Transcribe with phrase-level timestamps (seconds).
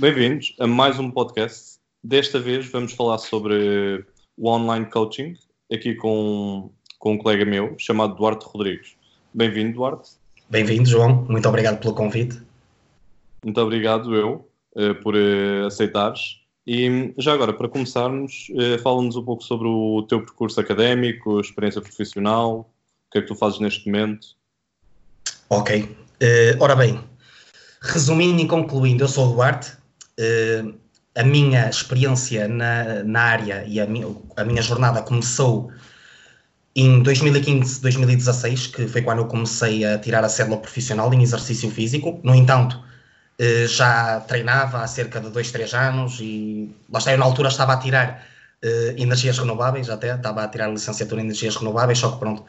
[0.00, 1.78] Bem-vindos a mais um podcast.
[2.02, 4.02] Desta vez vamos falar sobre
[4.34, 5.36] o online coaching,
[5.70, 8.94] aqui com, com um colega meu chamado Duarte Rodrigues.
[9.34, 10.12] Bem-vindo, Duarte.
[10.48, 11.26] Bem-vindo, João.
[11.28, 12.40] Muito obrigado pelo convite.
[13.44, 16.40] Muito obrigado, eu, eh, por eh, aceitares.
[16.66, 21.82] E já agora, para começarmos, eh, fala-nos um pouco sobre o teu percurso académico, experiência
[21.82, 22.60] profissional,
[23.06, 24.28] o que é que tu fazes neste momento.
[25.50, 25.94] Ok.
[26.58, 26.98] Ora bem,
[27.82, 29.79] resumindo e concluindo, eu sou o Duarte,
[31.14, 35.72] a minha experiência na, na área e a minha, a minha jornada começou
[36.74, 41.70] em 2015, 2016, que foi quando eu comecei a tirar a cédula profissional em exercício
[41.70, 42.20] físico.
[42.22, 42.80] No entanto,
[43.40, 47.48] eh, já treinava há cerca de 2, 3 anos e lá está, eu na altura
[47.48, 48.22] estava a tirar
[48.62, 52.44] uh, energias renováveis até, estava a tirar a licenciatura em energias renováveis, só que pronto,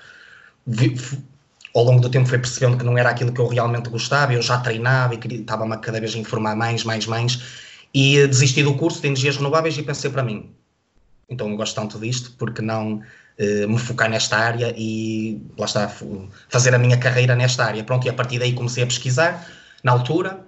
[1.73, 4.41] ao longo do tempo foi percebendo que não era aquilo que eu realmente gostava, eu
[4.41, 7.41] já treinava e estava-me cada vez a informar mais, mais, mais
[7.93, 10.49] e desisti do curso de energias renováveis e pensei para mim,
[11.31, 15.89] então eu gosto tanto disto, porque não uh, me focar nesta área e lá está,
[16.49, 17.83] fazer a minha carreira nesta área.
[17.83, 19.47] Pronto, e a partir daí comecei a pesquisar,
[19.81, 20.45] na altura,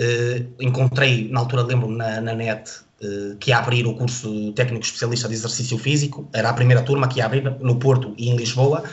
[0.00, 2.70] uh, encontrei, na altura lembro na, na net,
[3.02, 7.08] uh, que ia abrir o curso técnico especialista de exercício físico, era a primeira turma
[7.08, 8.84] que ia abrir no Porto e em Lisboa,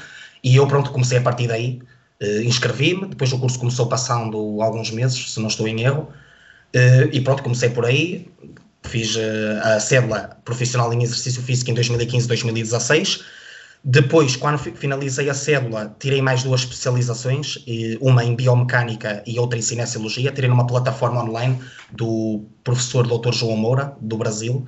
[0.44, 1.82] e eu pronto, comecei a partir daí,
[2.44, 6.12] inscrevi-me, depois o curso começou passando alguns meses, se não estou em erro,
[6.76, 8.28] Uh, e pronto, comecei por aí,
[8.84, 9.20] fiz uh,
[9.64, 13.24] a cédula profissional em exercício físico em 2015, 2016.
[13.84, 17.64] Depois, quando finalizei a cédula, tirei mais duas especializações,
[18.02, 20.32] uma em biomecânica e outra em cinesiologia.
[20.32, 21.58] Tirei numa plataforma online
[21.92, 23.34] do professor Dr.
[23.34, 24.68] João Moura, do Brasil.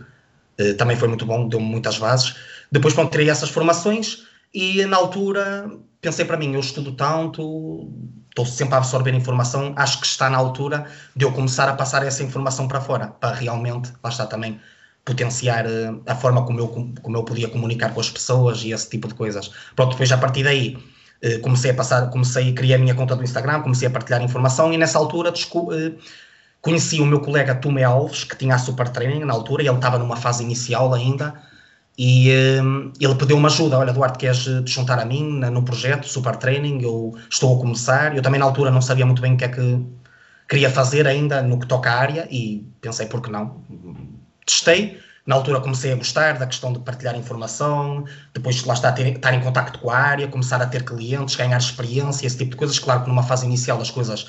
[0.59, 2.36] Uh, também foi muito bom, deu-me muitas bases.
[2.72, 5.69] Depois, pronto, tirei essas formações e na altura
[6.02, 7.92] pensei para mim, eu estudo tanto,
[8.30, 12.05] estou sempre a absorver informação, acho que está na altura de eu começar a passar
[12.05, 14.59] essa informação para fora, para realmente, lá está também,
[15.03, 18.89] potenciar eh, a forma como eu, como eu podia comunicar com as pessoas e esse
[18.89, 19.52] tipo de coisas.
[19.75, 20.77] Pronto, depois a partir daí
[21.21, 24.71] eh, comecei a passar, comecei, criei a minha conta do Instagram, comecei a partilhar informação
[24.71, 25.92] e nessa altura eh,
[26.61, 29.76] conheci o meu colega Tume Alves, que tinha a Super Training na altura, e ele
[29.76, 31.33] estava numa fase inicial ainda,
[32.02, 33.77] e um, ele pediu-me ajuda.
[33.77, 36.82] Olha, Duarte, queres eh, te juntar a mim no projeto Super Training?
[36.82, 38.15] Eu estou a começar.
[38.15, 39.86] Eu também, na altura, não sabia muito bem o que é que
[40.48, 43.61] queria fazer ainda no que toca à área e pensei, por que não?
[44.45, 44.98] Testei.
[45.26, 49.33] Na altura comecei a gostar da questão de partilhar informação, depois lá está, ter, estar
[49.33, 52.80] em contacto com a área, começar a ter clientes, ganhar experiência, esse tipo de coisas.
[52.80, 54.26] Claro que numa fase inicial as coisas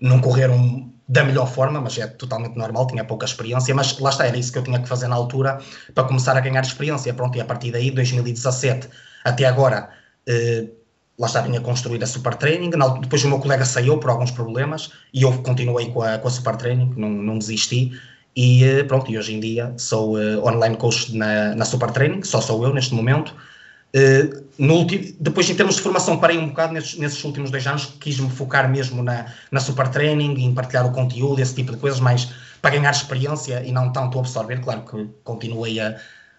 [0.00, 4.26] não correram da melhor forma, mas é totalmente normal, tinha pouca experiência, mas lá está,
[4.26, 5.58] era isso que eu tinha que fazer na altura
[5.92, 7.12] para começar a ganhar experiência.
[7.12, 8.88] Pronto, e a partir daí, 2017
[9.24, 9.90] até agora,
[10.28, 10.68] eh,
[11.18, 12.70] lá está, vinha construir a Super Training.
[13.00, 16.30] Depois o meu colega saiu por alguns problemas e eu continuei com a, com a
[16.30, 17.90] Super Training, não, não desisti.
[18.36, 22.22] E eh, pronto, e hoje em dia sou eh, online coach na, na Super Training,
[22.22, 23.34] só sou eu neste momento.
[23.92, 27.86] Uh, último, depois, em termos de formação, parei um bocado nesses, nesses últimos dois anos,
[28.00, 31.98] quis-me focar mesmo na, na super training, em partilhar o conteúdo, esse tipo de coisas,
[31.98, 34.60] mas para ganhar experiência e não tanto absorver.
[34.60, 35.96] Claro que continuei a,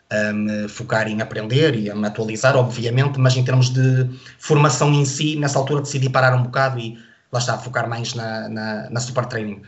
[0.09, 4.93] a me focar em aprender e a me atualizar, obviamente, mas em termos de formação
[4.93, 6.97] em si, nessa altura decidi parar um bocado e
[7.31, 9.61] lá está, focar mais na, na, na super training.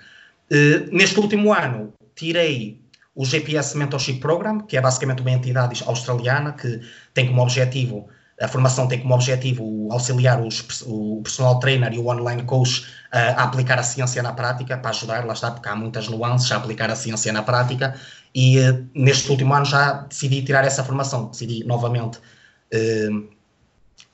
[0.52, 2.83] Uh, neste último ano, tirei
[3.16, 6.82] o GPS Mentorship Program, que é basicamente uma entidade australiana que
[7.14, 8.08] tem como objetivo,
[8.42, 13.44] a formação tem como objetivo auxiliar os, o personal trainer e o online coach a
[13.44, 16.90] aplicar a ciência na prática, para ajudar, lá está, porque há muitas nuances a aplicar
[16.90, 17.96] a ciência na prática,
[18.34, 23.30] e uh, neste último ano já decidi tirar essa formação, decidi novamente uh,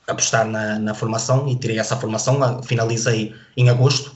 [0.06, 4.14] apostar na, na, formação e tirei essa formação, finalizei em agosto,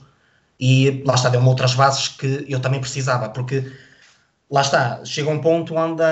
[0.61, 3.73] e lá está, deu-me outras bases que eu também precisava, porque
[4.51, 6.03] lá está, chega um ponto onde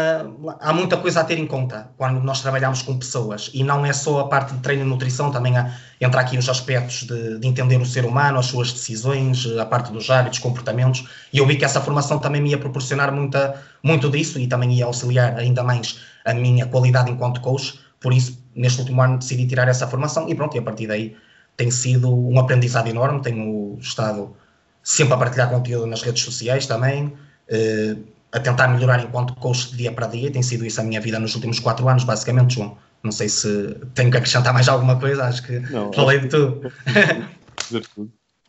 [0.60, 3.50] há muita coisa a ter em conta quando nós trabalhamos com pessoas.
[3.53, 5.54] E não é só a parte de treino e nutrição, também
[6.00, 9.93] entra aqui os aspectos de, de, entender o ser humano, as suas decisões, a parte
[9.93, 14.11] dos hábitos, comportamentos, e eu vi que essa formação também me ia proporcionar muita, muito
[14.11, 18.81] disso e também ia auxiliar ainda mais a minha qualidade enquanto coach, por isso neste
[18.81, 21.17] último ano decidi tirar essa formação e pronto, e a partir daí
[21.56, 24.35] tem sido um aprendizado enorme, tenho estado
[24.82, 27.12] sempre a partilhar conteúdo nas redes sociais também,
[27.49, 27.96] eh,
[28.32, 31.19] a tentar melhorar enquanto coach de dia para dia, tem sido isso a minha vida
[31.19, 32.76] nos últimos quatro anos, basicamente, João.
[33.02, 36.73] Não sei se tenho que acrescentar mais alguma coisa, acho que Não, falei de tudo.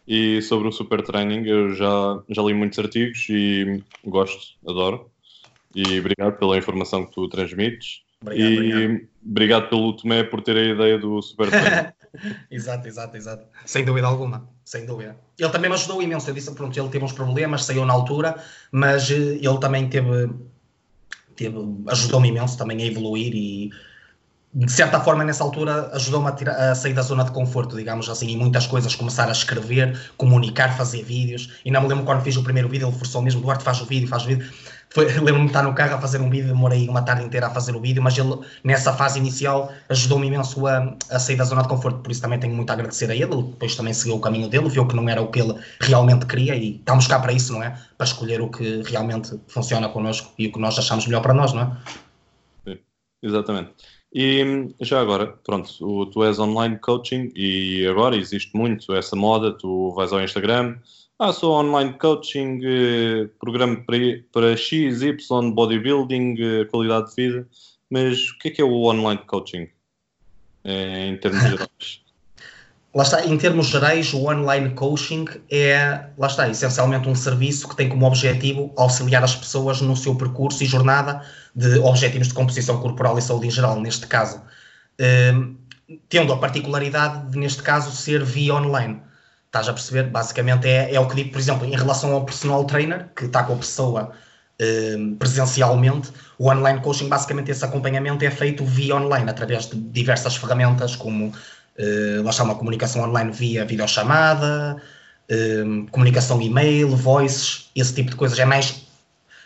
[0.07, 5.09] E sobre o super training, eu já, já li muitos artigos e gosto, adoro.
[5.74, 8.03] E obrigado pela informação que tu transmites.
[8.21, 9.07] Obrigado, e obrigado.
[9.25, 11.91] obrigado pelo Tomé por ter a ideia do super training.
[12.50, 13.45] exato, exato, exato.
[13.65, 15.18] Sem dúvida alguma, sem dúvida.
[15.38, 16.30] Ele também me ajudou imenso.
[16.30, 20.30] Eu disse, pronto, ele teve uns problemas, saiu na altura, mas eh, ele também teve,
[21.36, 21.57] teve
[21.88, 23.71] ajudou-me imenso também a evoluir e
[24.55, 28.27] de certa forma, nessa altura, ajudou-me a, a, sair da zona de conforto, digamos assim,
[28.29, 31.53] e muitas coisas, começar a escrever, comunicar, fazer vídeos.
[31.65, 33.85] E não me lembro quando fiz o primeiro vídeo, ele forçou mesmo, Duarte faz o
[33.85, 34.47] vídeo, faz o vídeo.
[34.95, 37.75] Lembro-me de estar no carro a fazer um vídeo, demorei uma tarde inteira a fazer
[37.75, 41.67] o vídeo, mas ele, nessa fase inicial, ajudou-me imenso a, a sair da zona de
[41.67, 43.41] conforto, por isso também tenho muito a agradecer a ele.
[43.41, 46.55] Depois também seguiu o caminho dele, viu que não era o que ele realmente queria
[46.55, 47.75] e estamos cá para isso, não é?
[47.97, 51.53] Para escolher o que realmente funciona connosco e o que nós achamos melhor para nós,
[51.53, 51.77] não é?
[52.69, 52.79] Sim,
[53.23, 53.73] exatamente.
[54.15, 59.92] E já agora, pronto, tu és online coaching e agora existe muito essa moda, tu
[59.95, 60.77] vais ao Instagram,
[61.18, 63.83] ah, sou online coaching, eh, programa
[64.31, 67.48] para, X, Y, bodybuilding, eh, qualidade de vida,
[67.89, 69.68] mas o que é que é o online coaching
[70.63, 72.02] eh, em termos gerais?
[72.95, 77.75] Lá está, em termos gerais, o online coaching é, lá está, essencialmente um serviço que
[77.75, 81.24] tem como objetivo auxiliar as pessoas no seu percurso e jornada
[81.56, 84.44] de objetivos de composição corporal e saúde em geral, neste caso.
[85.34, 85.56] Um,
[86.07, 89.01] tendo a particularidade de, neste caso, ser via online.
[89.48, 90.04] Estás a perceber?
[90.04, 93.44] Basicamente é, é o que digo, por exemplo, em relação ao personal trainer, que está
[93.44, 94.12] com a pessoa
[94.62, 100.36] um, presencialmente, o online coaching, basicamente esse acompanhamento é feito via online, através de diversas
[100.36, 101.34] ferramentas como
[102.24, 104.81] lá está uma comunicação online via videochamada,
[105.30, 108.38] uh, comunicação e-mail, voices, esse tipo de coisas.
[108.40, 108.86] É mais.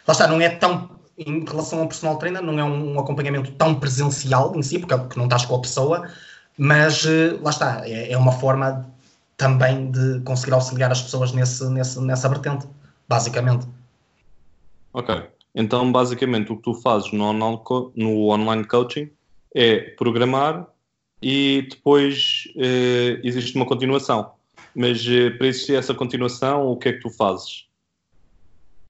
[0.08, 0.98] Lá está, não é tão.
[1.18, 5.18] Em relação ao personal trainer, não é um, acompanhamento tão presencial em si, porque, porque
[5.18, 6.08] não estás com a pessoa,
[6.56, 8.88] mas uh, lá está, é, é, uma forma
[9.36, 12.68] também de conseguir auxiliar as pessoas nesse, nesse, nessa vertente,
[13.10, 13.66] basicamente.
[14.94, 15.24] Ok.
[15.56, 19.10] Então, basicamente, o que tu fazes no online coaching
[19.56, 20.68] é programar
[21.22, 24.32] e depois uh, existe uma continuação.
[24.76, 27.66] Mas uh, para existir essa continuação, o que é que tu fazes?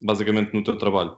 [0.02, 1.18] Basicamente no teu trabalho.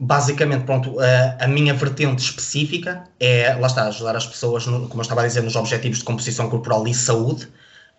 [0.00, 5.00] Basicamente, pronto, a, a minha vertente específica é, lá está, ajudar as pessoas, no, como
[5.00, 7.48] eu estava a dizer, nos objetivos de composição corporal e saúde.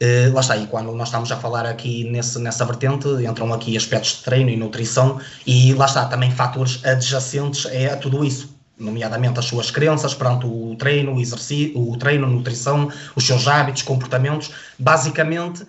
[0.01, 3.75] Uh, lá está, e quando nós estamos a falar aqui nesse, nessa vertente, entram aqui
[3.75, 9.39] aspectos de treino e nutrição, e lá está, também fatores adjacentes a tudo isso nomeadamente
[9.39, 13.83] as suas crenças perante o treino, o exercício, o treino, a nutrição, os seus hábitos,
[13.83, 14.51] comportamentos.
[14.77, 15.65] Basicamente,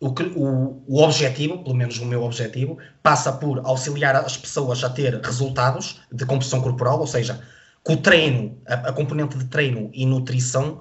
[0.00, 4.90] o, o, o, objetivo, pelo menos o meu objetivo, passa por auxiliar as pessoas a
[4.90, 7.40] ter resultados de composição corporal, ou seja,
[7.82, 10.80] com o treino, a, a componente de treino e nutrição,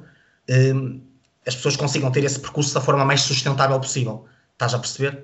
[0.50, 1.02] um,
[1.46, 4.26] as pessoas consigam ter esse percurso da forma mais sustentável possível.
[4.54, 5.24] Estás a perceber?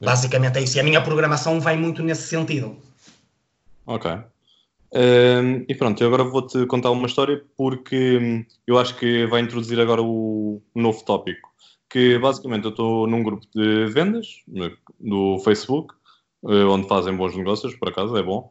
[0.00, 0.76] Basicamente é isso.
[0.76, 2.76] E a minha programação vai muito nesse sentido.
[3.86, 4.10] Ok.
[4.92, 9.78] Um, e pronto, eu agora vou-te contar uma história porque eu acho que vai introduzir
[9.80, 11.48] agora o novo tópico.
[11.88, 14.26] Que basicamente eu estou num grupo de vendas
[15.00, 15.94] no Facebook,
[16.42, 18.50] uh, onde fazem bons negócios, por acaso, é bom.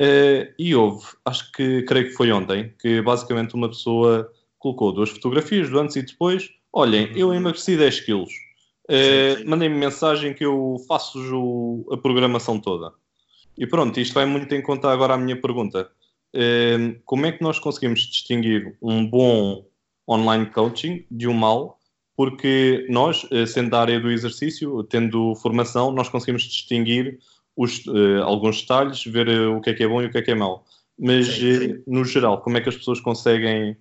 [0.00, 5.10] Uh, e houve, acho que creio que foi ontem, que basicamente uma pessoa colocou duas
[5.10, 6.50] fotografias do antes e depois.
[6.72, 8.32] Olhem, eu emagreci 10 quilos.
[8.90, 12.92] Uh, Mandei-me mensagem que eu faço a programação toda.
[13.58, 15.90] E pronto, isto vai muito em conta agora a minha pergunta.
[16.32, 19.66] Ehm, como é que nós conseguimos distinguir um bom
[20.08, 21.76] online coaching de um mau?
[22.16, 27.18] Porque nós, eh, sendo da área do exercício, tendo formação, nós conseguimos distinguir
[27.56, 30.18] os, uh, alguns detalhes, ver uh, o que é que é bom e o que
[30.18, 30.64] é que é mau.
[30.96, 31.82] Mas, sim, sim.
[31.86, 33.76] No geral, como é que as pessoas conseguem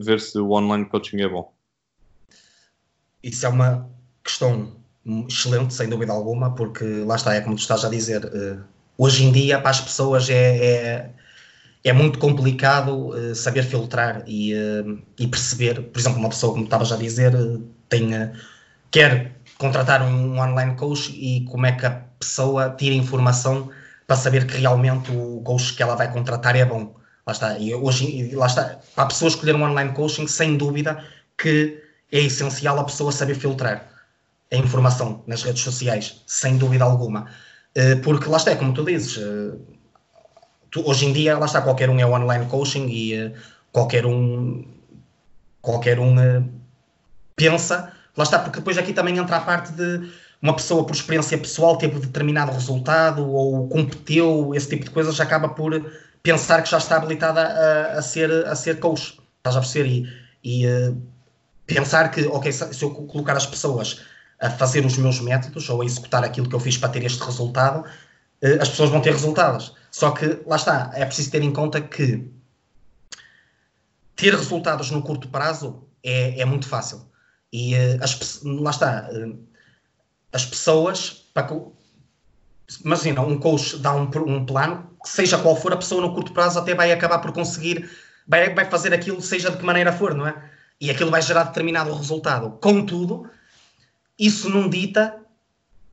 [0.00, 1.52] ver se o online coaching é bom?
[3.22, 3.88] Isso é uma
[4.24, 4.72] questão
[5.28, 8.28] excelente, sem dúvida alguma, porque lá está, é como tu estás a dizer,
[8.96, 11.10] hoje em dia para as pessoas é, é,
[11.84, 16.64] é muito complicado uh, saber filtrar e, uh, e, perceber, por exemplo, uma pessoa, como
[16.64, 17.68] estavas a dizer, uh,
[18.90, 23.70] quer contratar um online coach e como é que a pessoa tira informação
[24.06, 26.94] para saber que realmente o coach que ela vai contratar é bom.
[27.26, 27.58] Lá está.
[27.58, 28.78] E hoje, lá está.
[28.94, 31.02] Para a pessoa escolher um online coaching, sem dúvida
[31.38, 31.82] que
[32.12, 33.88] é essencial a pessoa saber filtrar
[34.52, 37.26] a informação nas redes sociais, sem dúvida alguma.
[37.74, 39.56] Eh, porque lá está, é como tu dizes, eh,
[40.70, 43.32] tu, hoje em dia, lá está, qualquer um é online coaching e eh,
[43.72, 44.64] qualquer um,
[45.60, 46.14] qualquer um
[47.34, 50.08] pensa, lá está, porque depois aqui também entra a parte de
[50.40, 55.48] uma pessoa por experiência pessoal teve determinado resultado ou competiu, esse tipo de coisas, acaba
[55.48, 55.90] por
[56.22, 60.06] pensar que já está habilitada a, a ser, a ser coach, estás a perceber?
[60.44, 60.94] E, e
[61.66, 64.00] pensar que, ok, se eu colocar as pessoas
[64.44, 67.24] a fazer os meus métodos ou a executar aquilo que eu fiz para ter este
[67.24, 67.84] resultado,
[68.42, 69.74] eh, as pessoas vão ter resultados.
[69.90, 72.30] Só que, lá está, é preciso ter em conta que
[74.14, 77.08] ter resultados no curto prazo é, é muito fácil.
[77.50, 79.38] E uh, as, lá está, uh,
[80.30, 81.48] as pessoas, para,
[82.84, 86.58] imagina, um coach dá um, um plano, seja qual for, a pessoa no curto prazo
[86.58, 87.88] até vai acabar por conseguir,
[88.28, 90.50] vai, vai fazer aquilo, seja de que maneira for, não é?
[90.80, 92.58] E aquilo vai gerar determinado resultado.
[92.60, 93.30] Contudo,
[94.18, 95.16] isso não dita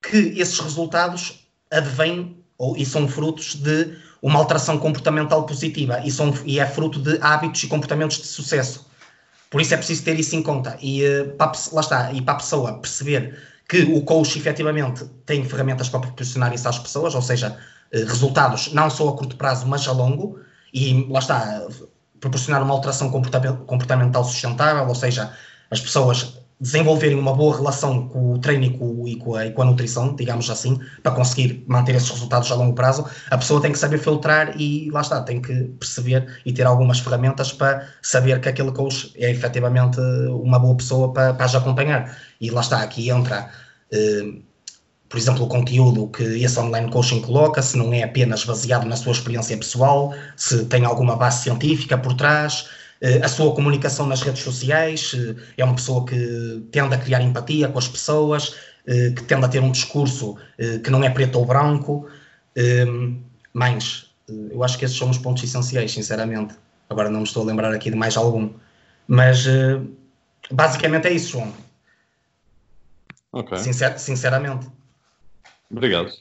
[0.01, 6.33] que esses resultados advêm ou, e são frutos de uma alteração comportamental positiva e, são,
[6.45, 8.85] e é fruto de hábitos e comportamentos de sucesso.
[9.49, 10.77] Por isso é preciso ter isso em conta.
[10.81, 13.37] E uh, para, lá está, e para a pessoa perceber
[13.67, 17.57] que o coach efetivamente tem ferramentas para proporcionar isso às pessoas, ou seja,
[17.93, 20.39] uh, resultados não só a curto prazo, mas a longo,
[20.73, 21.67] e lá está,
[22.19, 25.33] proporcionar uma alteração comportamental sustentável, ou seja,
[25.69, 29.51] as pessoas desenvolverem uma boa relação com o treino e com, e, com a, e
[29.51, 33.59] com, a, nutrição, digamos assim, para conseguir manter esses resultados a longo prazo, a pessoa
[33.59, 37.87] tem que saber filtrar e lá está, tem que perceber e ter algumas ferramentas para
[38.03, 39.99] saber que aquele coach é efetivamente
[40.29, 42.15] uma boa pessoa para, para as acompanhar.
[42.39, 43.49] E lá está, aqui entra,
[43.91, 44.33] eh,
[45.09, 48.95] por exemplo, o conteúdo que esse online coaching coloca, se não é apenas baseado na
[48.95, 52.67] sua experiência pessoal, se tem alguma base científica por trás,
[53.23, 57.67] a sua comunicação nas redes sociais, eh, é uma pessoa que tende a criar empatia
[57.67, 58.55] com as pessoas,
[58.85, 60.37] eh, que tende a ter um discurso
[60.83, 62.07] que não é preto ou branco.
[63.53, 64.05] Mas
[64.51, 66.53] eu acho que esses são os pontos essenciais, sinceramente.
[66.89, 68.49] Agora não me estou a lembrar aqui de mais algum.
[69.07, 69.45] Mas
[70.51, 71.53] basicamente é isso, João.
[73.33, 73.57] Ok.
[73.57, 74.67] Sincer sinceramente.
[75.71, 76.11] Obrigado.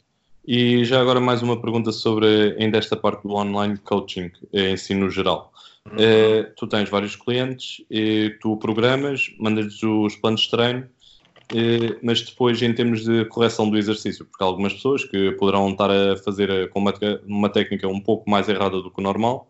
[0.47, 4.95] E já agora mais uma pergunta sobre ainda esta parte do online coaching em si
[4.95, 5.53] no geral.
[5.93, 12.23] Uh, tu tens vários clientes, e tu programas, mandas os planos de treino, uh, mas
[12.23, 16.17] depois, em termos de correção do exercício, porque há algumas pessoas que poderão estar a
[16.17, 16.95] fazer com uma,
[17.27, 19.49] uma técnica um pouco mais errada do que o normal,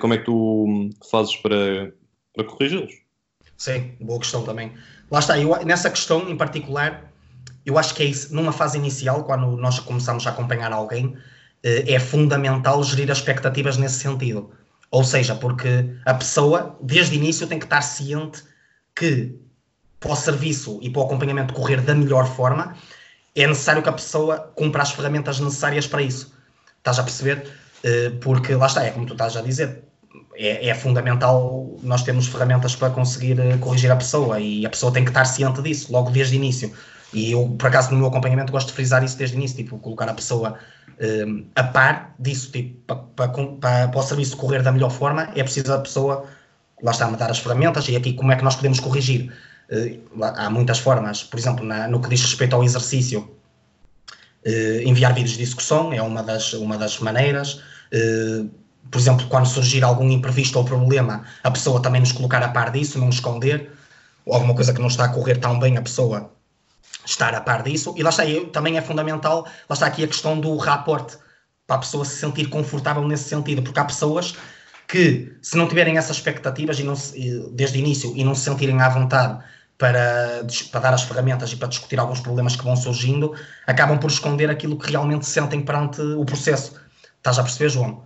[0.00, 1.92] como é que tu fazes para,
[2.34, 2.92] para corrigi-los?
[3.58, 4.72] Sim, boa questão também.
[5.10, 7.12] Lá está, eu, nessa questão em particular,
[7.64, 11.14] eu acho que é isso, numa fase inicial, quando nós começamos a acompanhar alguém,
[11.62, 14.50] é fundamental gerir as expectativas nesse sentido
[14.90, 18.42] ou seja, porque a pessoa, desde o início, tem que estar ciente
[18.94, 19.38] que
[19.98, 22.76] para o serviço e para o acompanhamento correr da melhor forma,
[23.34, 26.34] é necessário que a pessoa cumpra as ferramentas necessárias para isso.
[26.78, 27.50] Estás a perceber?
[27.82, 29.84] Eh, porque lá está, é como tu estás a dizer,
[30.34, 34.92] é, é, fundamental nós termos ferramentas para conseguir eh, corrigir a pessoa e a pessoa
[34.92, 36.72] tem que estar ciente disso logo desde o início.
[37.12, 39.78] E eu, por acaso, no meu acompanhamento gosto de frisar isso desde o início, tipo,
[39.78, 40.58] colocar a pessoa
[41.00, 45.42] um, a par disso, tipo, para, para, para, o serviço correr da melhor forma, é
[45.42, 46.24] preciso a pessoa,
[46.82, 49.32] lá está, me dar as ferramentas e aqui como é que nós podemos corrigir.
[49.70, 53.28] Uh, há muitas formas, por exemplo, na, no que diz respeito ao exercício,
[54.46, 57.60] uh, enviar vídeos de discussão é uma das, uma das maneiras.
[57.92, 58.48] Uh,
[58.90, 62.70] por exemplo, quando surgir algum imprevisto ou problema, a pessoa também nos colocar a par
[62.70, 63.70] disso, não esconder,
[64.24, 66.30] ou alguma coisa que não está a correr tão bem, a pessoa
[67.04, 67.94] estar a par disso.
[67.96, 71.16] E lá está, eu, também é fundamental, lá está aqui a questão do raporte,
[71.66, 74.36] para a pessoa se sentir confortável nesse sentido, porque há pessoas
[74.86, 78.42] que, se não tiverem essas expectativas e não se, desde o início e não se
[78.42, 79.42] sentirem à vontade
[79.76, 83.34] para, para dar as ferramentas e para discutir alguns problemas que vão surgindo,
[83.66, 86.74] acabam por esconder aquilo que realmente sentem perante o processo.
[87.18, 88.04] Estás a perceber, João?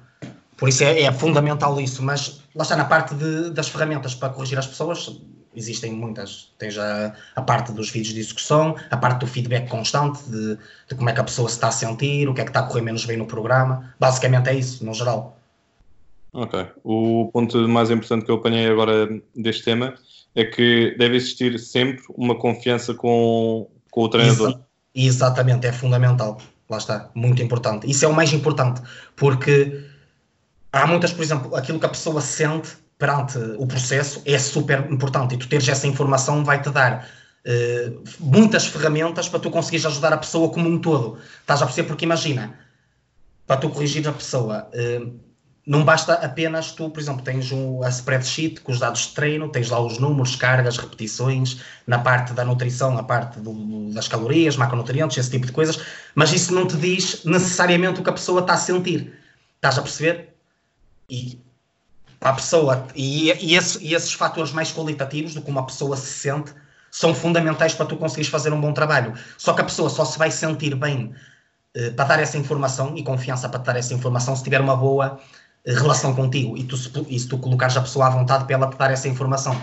[0.57, 4.31] Por isso é, é fundamental isso, mas lá está na parte de, das ferramentas para
[4.31, 5.11] corrigir as pessoas,
[5.55, 6.53] existem muitas.
[6.59, 10.57] Tens a, a, parte dos vídeos de discussão, a parte do feedback constante de,
[10.89, 12.61] de, como é que a pessoa se está a sentir, o que é que está
[12.61, 13.95] a correr menos bem no programa.
[13.99, 15.39] Basicamente é isso, no geral.
[16.33, 16.67] Ok.
[16.85, 19.95] O ponto mais importante que eu apanhei agora deste tema
[20.35, 24.51] é que deve existir sempre uma confiança com, com o treinador.
[24.51, 24.61] Exa
[24.95, 26.41] exatamente, é fundamental.
[26.69, 27.91] Lá está, muito importante.
[27.91, 28.81] Isso é o mais importante,
[29.17, 29.85] porque
[30.73, 35.35] há muitas, por exemplo, aquilo que a pessoa sente perante o processo é super importante
[35.35, 37.09] e tu teres essa informação vai-te dar
[37.47, 41.19] uh, muitas ferramentas para tu conseguires ajudar a pessoa como um todo.
[41.41, 41.89] Estás a perceber?
[41.89, 42.55] Porque imagina,
[43.47, 45.19] para tu corrigir a pessoa, uh,
[45.67, 49.49] não basta apenas tu, por exemplo, tens um, a spreadsheet com os dados de treino,
[49.49, 54.59] tens lá os números, cargas, repetições, na parte da nutrição, a parte do, das calorias,
[54.59, 55.81] macronutrientes, esse tipo de coisas,
[56.15, 59.15] mas isso não te diz necessariamente o que a pessoa está a sentir.
[59.57, 60.35] Estás a perceber?
[61.09, 61.41] E
[62.21, 62.87] para a pessoa.
[62.95, 66.53] E, e, esse, e, esses fatores mais qualitativos do como a pessoa se sente
[66.91, 69.15] são fundamentais para tu conseguires fazer um bom trabalho.
[69.39, 71.15] Só que a pessoa só se vai sentir bem
[71.77, 75.19] uh, para dar essa informação e confiança para dar essa informação se tiver uma boa
[75.67, 76.77] uh, relação contigo e, tu,
[77.09, 79.59] e se tu colocares a pessoa à vontade para ela te dar essa informação.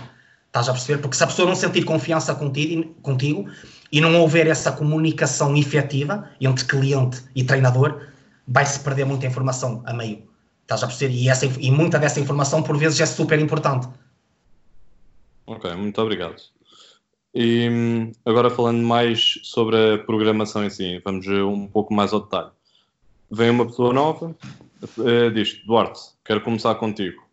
[0.46, 1.02] Estás a perceber?
[1.02, 3.48] Porque se a pessoa não sentir confiança contigo, contigo
[3.92, 8.00] e não houver essa comunicação efetiva entre cliente e treinador,
[8.46, 10.27] vai-se perder muita informação a meio.
[10.68, 11.14] Estás a perceber?
[11.14, 13.88] E, essa, e muita dessa informação, por vezes, é super importante.
[15.46, 16.36] Ok, muito obrigado.
[17.34, 22.20] E hum, agora falando mais sobre a programação em si, vamos um pouco mais ao
[22.20, 22.50] detalhe.
[23.30, 24.36] Vem uma pessoa nova,
[24.98, 27.26] uh, diz Duarte, quero começar contigo.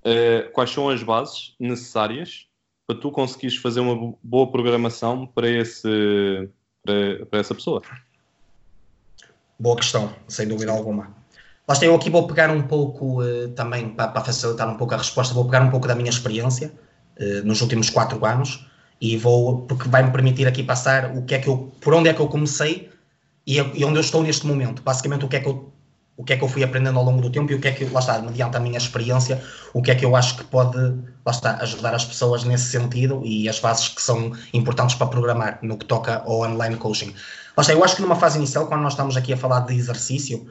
[0.00, 2.48] Uh, quais são as bases necessárias
[2.86, 6.50] para tu conseguires fazer uma boa programação para, esse,
[6.84, 7.80] para, para essa pessoa?
[9.58, 11.23] Boa questão, sem dúvida alguma.
[11.66, 14.98] Lá eu aqui vou pegar um pouco uh, também, para, para, facilitar um pouco a
[14.98, 16.72] resposta, vou pegar um pouco da minha experiência
[17.18, 18.66] uh, nos últimos quatro anos
[19.00, 22.12] e vou, porque vai-me permitir aqui passar o que é que eu, por onde é
[22.12, 22.90] que eu comecei
[23.46, 24.82] e, e, onde eu estou neste momento.
[24.82, 25.72] Basicamente o que é que eu
[26.16, 27.72] o que é que eu fui aprendendo ao longo do tempo e o que é
[27.72, 29.42] que, lá está, mediante a minha experiência,
[29.72, 33.20] o que é que eu acho que pode, lá está, ajudar as pessoas nesse sentido
[33.24, 37.12] e as bases que são importantes para programar no que toca ao online coaching.
[37.56, 39.74] Lá está, eu acho que numa fase inicial, quando nós estamos aqui a falar de
[39.74, 40.46] exercício,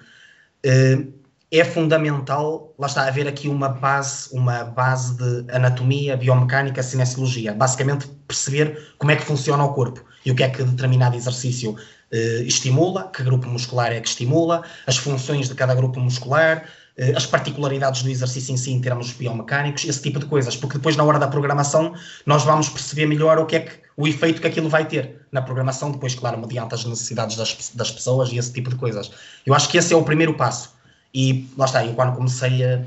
[0.64, 7.54] é fundamental, lá está, haver aqui uma base, uma base de anatomia, biomecânica, cinesiologia.
[7.54, 11.76] Basicamente, perceber como é que funciona o corpo e o que é que determinado exercício
[12.12, 16.68] eh, estimula, que grupo muscular é que estimula, as funções de cada grupo muscular, eh,
[17.16, 20.96] as particularidades do exercício em si em termos biomecânicos, esse tipo de coisas, porque depois
[20.96, 21.94] na hora da programação
[22.26, 25.42] nós vamos perceber melhor o que é que o efeito que aquilo vai ter na
[25.42, 29.12] programação, depois, claro, mediante as necessidades das, das pessoas e esse tipo de coisas.
[29.46, 30.76] Eu acho que esse é o primeiro passo.
[31.14, 32.82] E lá está, eu quando comecei a.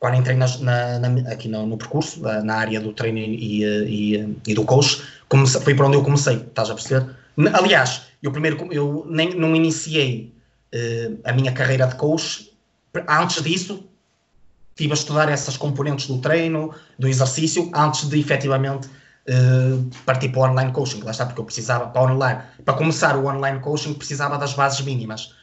[0.00, 4.54] Quando entrei na, na, aqui no, no, percurso, na área do treino e, e, e
[4.54, 7.16] do coach, comecei, foi por onde eu comecei, estás a perceber?
[7.52, 10.32] Aliás, eu primeiro eu nem, não iniciei
[10.72, 12.48] uh, a minha carreira de coach,
[13.08, 13.88] antes disso
[14.78, 20.40] estive a estudar essas componentes do treino, do exercício, antes de efetivamente uh, partir para
[20.40, 21.02] o online coaching.
[21.02, 24.80] Lá está, porque eu precisava, para, online, para começar o online coaching, precisava das bases
[24.82, 25.34] mínimas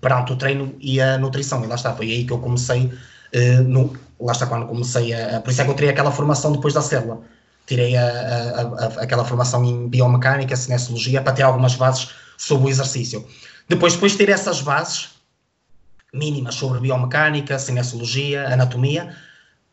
[0.00, 1.64] perante o treino e a nutrição.
[1.64, 5.40] E lá está, foi aí que eu comecei, uh, no, lá está quando comecei a,
[5.40, 7.20] Por isso é que eu tirei aquela formação depois da célula.
[7.66, 12.70] Tirei a, a, a, aquela formação em biomecânica, cinesiologia, para ter algumas bases sobre o
[12.70, 13.26] exercício.
[13.68, 15.13] Depois, depois de ter essas bases
[16.14, 19.14] mínimas sobre biomecânica, cinesiologia, anatomia,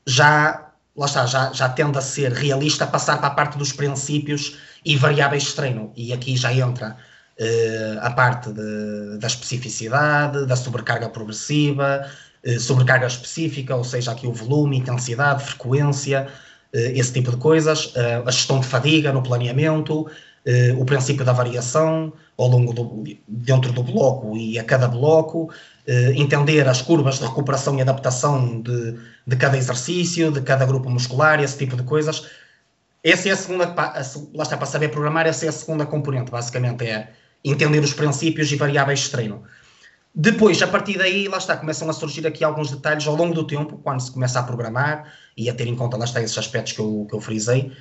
[0.06, 4.58] já lá está, já, já tende a ser realista passar para a parte dos princípios
[4.86, 5.92] e variáveis de treino.
[5.96, 6.98] E aqui já entra
[7.40, 12.06] uh, a parte de, da especificidade, da sobrecarga progressiva,
[12.46, 17.94] uh, sobrecarga específica, ou seja, aqui o volume, intensidade, frequência, uh, esse tipo de coisas,
[18.26, 20.10] a gestão de fadiga no planeamento,
[20.76, 25.52] o princípio da variação ao longo do, dentro do bloco e a cada bloco,
[25.88, 31.42] entender as curvas de recuperação e adaptação de, de cada exercício, de cada grupo muscular,
[31.42, 32.28] esse tipo de coisas.
[33.04, 36.86] Essa é a segunda, lá está, para saber programar, essa é a segunda componente, basicamente,
[36.86, 37.12] é
[37.44, 39.44] entender os princípios e variáveis de treino.
[40.14, 43.48] Depois, a partir daí, lá está, começam a surgir aqui alguns detalhes ao longo do
[43.48, 46.74] tempo, quando se começa a programar e a ter em conta, lá está, esses aspectos
[46.74, 47.72] que eu, que eu frisei,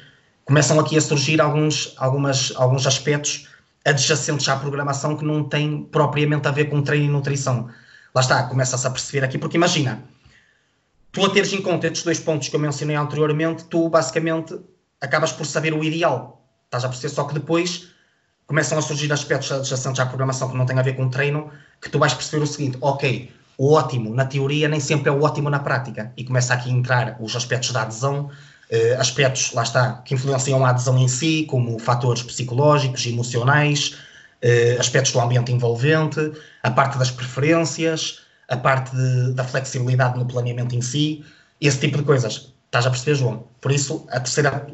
[0.44, 3.48] começam aqui a surgir alguns, algumas, alguns aspectos
[3.84, 7.68] adjacentes à programação que não têm propriamente a ver com treino e nutrição.
[8.14, 10.02] Lá está, começa-se a perceber aqui, porque imagina,
[11.12, 14.58] tu a teres em conta estes dois pontos que eu mencionei anteriormente, tu basicamente
[15.00, 16.44] acabas por saber o ideal.
[16.64, 17.88] Estás a perceber, só que depois
[18.46, 21.88] começam a surgir aspectos adjacentes à programação que não têm a ver com treino, que
[21.88, 25.48] tu vais perceber o seguinte, ok, o ótimo na teoria nem sempre é o ótimo
[25.48, 28.28] na prática, e começa aqui a entrar os aspectos da adesão,
[28.68, 33.96] eh, aspectos, lá está, que influenciam a adesão em si, como fatores psicológicos, emocionais,
[34.78, 40.74] aspectos do ambiente envolvente, a parte das preferências, a parte de, da flexibilidade no planeamento
[40.74, 41.24] em si,
[41.60, 42.52] esse tipo de coisas.
[42.66, 43.44] Estás a perceber, João?
[43.60, 44.66] Por isso, a terceira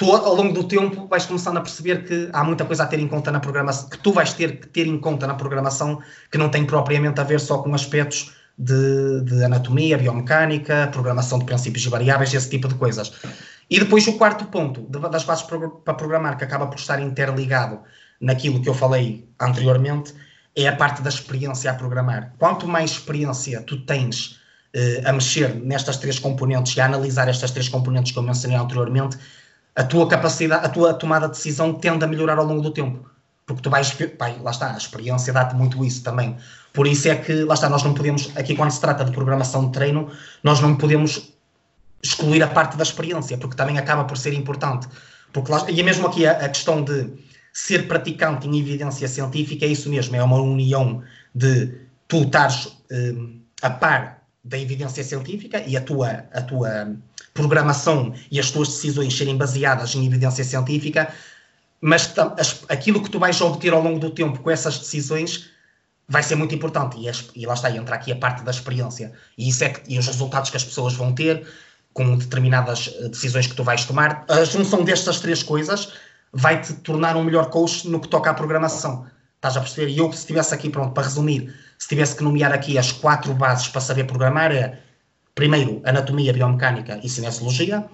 [0.00, 2.98] tu ao longo do tempo vais começando a perceber que há muita coisa a ter
[2.98, 6.38] em conta na programação, que tu vais ter que ter em conta na programação que
[6.38, 11.84] não tem propriamente a ver só com aspectos de, de anatomia, biomecânica, programação de princípios
[11.84, 13.12] e variáveis, esse tipo de coisas.
[13.68, 17.80] E depois o quarto ponto das bases para programar, que acaba por estar interligado
[18.20, 20.14] naquilo que eu falei anteriormente,
[20.54, 22.32] é a parte da experiência a programar.
[22.38, 24.38] Quanto mais experiência tu tens
[24.74, 28.58] eh, a mexer nestas três componentes e a analisar estas três componentes que eu mencionei
[28.58, 29.16] anteriormente,
[29.74, 33.08] a tua capacidade, a tua tomada de decisão tende a melhorar ao longo do tempo.
[33.46, 36.36] Porque tu vais, pai, lá está, a experiência dá-te muito isso também.
[36.72, 39.66] Por isso é que, lá está, nós não podemos, aqui quando se trata de programação
[39.66, 40.08] de treino,
[40.42, 41.32] nós não podemos
[42.02, 44.86] excluir a parte da experiência, porque também acaba por ser importante.
[45.32, 47.12] Porque lá, e é mesmo aqui a, a questão de
[47.52, 51.02] ser praticante em evidência científica é isso mesmo, é uma união
[51.34, 51.72] de
[52.08, 56.96] tu estares um, a par da evidência científica e a tua, a tua
[57.34, 61.12] programação e as tuas decisões serem baseadas em evidência científica,
[61.80, 62.12] mas
[62.68, 65.50] aquilo que tu vais obter ao longo do tempo com essas decisões
[66.08, 66.96] vai ser muito importante.
[66.98, 69.12] E, e lá está, entra aqui a parte da experiência.
[69.38, 71.46] E, isso é que, e os resultados que as pessoas vão ter,
[71.92, 74.24] com determinadas decisões que tu vais tomar.
[74.28, 75.92] A junção destas três coisas
[76.32, 79.06] vai te tornar um melhor coach no que toca à programação.
[79.36, 79.90] Estás a perceber?
[79.90, 83.32] E eu, se estivesse aqui, pronto, para resumir, se tivesse que nomear aqui as quatro
[83.32, 84.78] bases para saber programar, é
[85.34, 87.86] primeiro, anatomia, biomecânica e cinesiologia,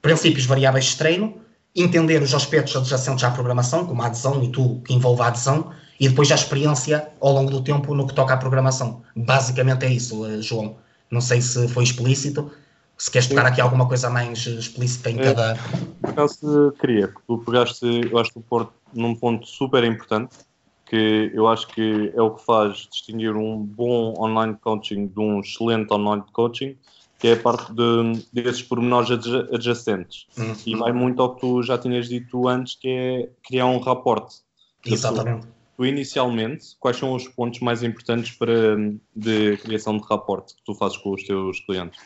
[0.00, 1.36] princípios variáveis de treino,
[1.74, 5.72] entender os aspectos adjacentes à programação, como a adesão e tudo que envolve a adesão,
[5.98, 9.02] e depois a experiência ao longo do tempo no que toca à programação.
[9.16, 10.76] Basicamente é isso, eh, João.
[11.10, 12.50] Não sei se foi explícito,
[12.96, 15.52] se queres tocar aqui alguma coisa mais explícita em cada.
[15.52, 15.58] É,
[16.00, 20.36] por acaso queria, que tu pegaste, eu acho que tu num ponto super importante,
[20.86, 25.40] que eu acho que é o que faz distinguir um bom online coaching de um
[25.40, 26.76] excelente online coaching,
[27.18, 29.10] que é a parte de, desses pormenores
[29.52, 30.26] adjacentes.
[30.36, 30.54] Uhum.
[30.66, 34.36] E vai muito ao que tu já tinhas dito antes, que é criar um raporte.
[34.84, 35.46] Exatamente.
[35.76, 38.76] Tu, inicialmente, quais são os pontos mais importantes para,
[39.16, 41.98] de criação de raporte que tu fazes com os teus clientes?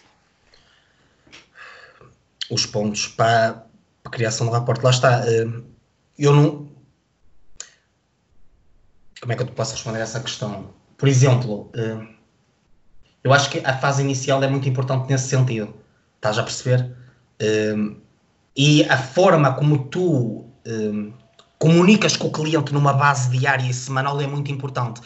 [2.50, 3.66] Os pontos para,
[4.04, 5.22] a criação de raporte, lá está.
[5.26, 5.46] Eh,
[6.18, 6.68] eu não.
[9.20, 10.70] Como é que eu te posso responder a essa questão?
[10.96, 12.06] Por exemplo, eh,
[13.22, 15.74] eu acho que a fase inicial é muito importante nesse sentido.
[16.16, 16.96] Estás a perceber?
[17.38, 17.74] Eh,
[18.56, 20.44] e a forma como tu
[21.58, 25.00] comunicas com o cliente numa base diária e semanal é muito importante.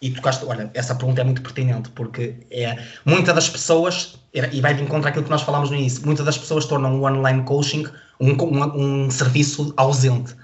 [0.00, 4.74] E tocaste, olha, essa pergunta é muito pertinente, porque é muitas das pessoas, e vai
[4.74, 7.86] de encontro àquilo que nós falámos no início, muitas das pessoas tornam o online coaching
[8.20, 10.36] um, um, um serviço ausente,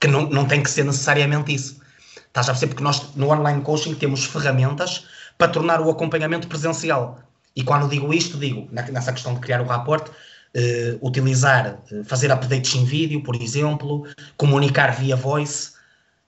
[0.00, 1.80] que não, não tem que ser necessariamente isso.
[2.28, 2.70] Estás a perceber?
[2.70, 7.20] Porque nós no online coaching temos ferramentas para tornar o acompanhamento presencial.
[7.54, 12.30] E quando digo isto, digo, nessa questão de criar o rapport, uh, utilizar, uh, fazer
[12.30, 15.72] updates em vídeo, por exemplo, comunicar via voice.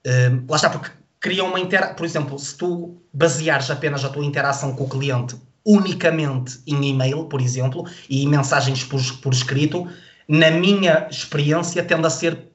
[0.06, 0.90] Uh, lá está, porque
[1.24, 1.94] cria uma interação.
[1.94, 5.34] Por exemplo, se tu baseares apenas a tua interação com o cliente
[5.64, 9.88] unicamente em e-mail, por exemplo, e mensagens por, por escrito,
[10.28, 12.50] na minha experiência tende a ser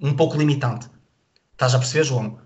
[0.00, 0.88] um pouco limitante.
[1.52, 2.38] Estás a perceber, João?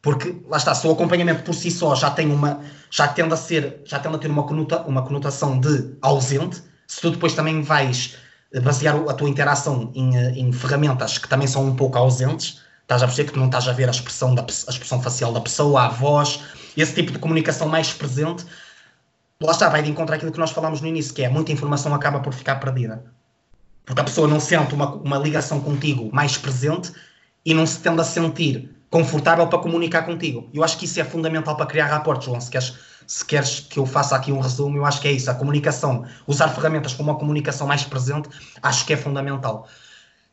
[0.00, 3.36] Porque lá está, se o acompanhamento por si só já tem uma, já tende a
[3.36, 7.60] ser, já tende a ter uma, conota, uma conotação de ausente, se tu depois também
[7.60, 8.16] vais
[8.62, 13.02] basear a tua interação em, eh, em, ferramentas que também são um pouco ausentes, estás
[13.02, 15.40] a perceber que tu não estás a ver a expressão, da, a expressão facial da
[15.40, 16.40] pessoa, a voz,
[16.76, 18.46] esse tipo de comunicação mais presente,
[19.42, 21.92] lá está, vai de encontro àquilo que nós falámos no início, que é muita informação
[21.92, 23.04] acaba por ficar perdida.
[23.84, 26.92] Porque a pessoa não sente uma, uma ligação contigo mais presente
[27.44, 30.48] e não se tende a sentir confortável para comunicar contigo.
[30.54, 32.40] Eu acho que isso é fundamental para criar rapport, João.
[32.40, 32.74] Se queres
[33.06, 35.30] se queres que eu faça aqui um resumo, eu acho que é isso.
[35.30, 38.28] A comunicação, usar ferramentas como a comunicação mais presente,
[38.60, 39.68] acho que é fundamental.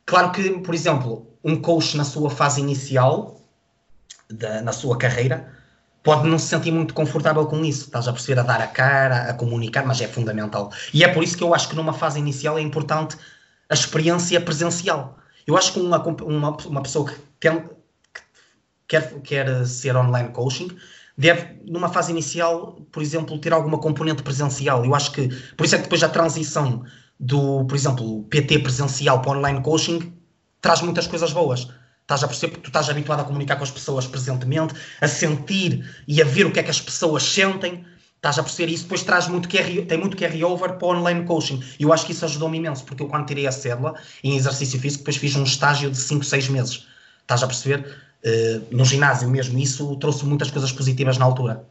[0.05, 3.41] Claro que, por exemplo, um coach na sua fase inicial,
[4.29, 5.53] da, na sua carreira,
[6.03, 7.85] pode não se sentir muito confortável com isso.
[7.85, 10.71] Estás a perceber a dar a cara, a comunicar, mas é fundamental.
[10.93, 13.17] E é por isso que eu acho que numa fase inicial é importante
[13.69, 15.17] a experiência presencial.
[15.47, 17.59] Eu acho que uma, uma, uma pessoa que, tem,
[18.13, 18.21] que
[18.87, 20.69] quer, quer ser online coaching
[21.17, 24.83] deve, numa fase inicial, por exemplo, ter alguma componente presencial.
[24.85, 26.83] Eu acho que, por isso é que depois a transição
[27.19, 30.13] do, por exemplo, PT presencial para online coaching
[30.61, 31.67] traz muitas coisas boas.
[32.01, 35.89] Estás a perceber porque tu estás habituado a comunicar com as pessoas presentemente, a sentir
[36.07, 37.85] e a ver o que é que as pessoas sentem.
[38.15, 41.61] Estás a perceber isso, depois traz muito carry, tem muito carry-over para o online coaching.
[41.77, 44.79] E eu acho que isso ajudou-me imenso, porque eu quando tirei a cédula em exercício
[44.79, 46.87] físico, depois fiz um estágio de 5, 6 meses.
[47.21, 47.85] Estás a perceber?
[48.25, 51.65] Uh, no ginásio mesmo, isso trouxe muitas coisas positivas na altura.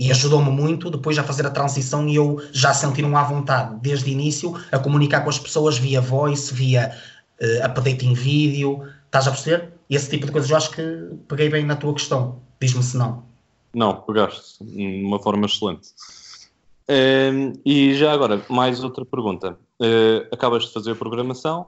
[0.00, 4.08] E ajudou-me muito depois a fazer a transição e eu já sentir-me à vontade, desde
[4.08, 6.96] o início, a comunicar com as pessoas via voice, via
[7.38, 8.82] uh, update em vídeo.
[9.04, 9.74] Estás a perceber?
[9.90, 10.50] Esse tipo de coisas.
[10.50, 10.82] Eu acho que
[11.28, 12.40] peguei bem na tua questão.
[12.58, 13.22] Diz-me se não.
[13.74, 15.90] Não, pegaste de uma forma excelente.
[16.88, 19.58] Uh, e já agora, mais outra pergunta.
[19.78, 21.66] Uh, acabas de fazer a programação,